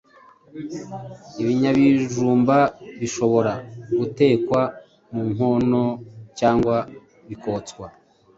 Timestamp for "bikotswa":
7.27-7.85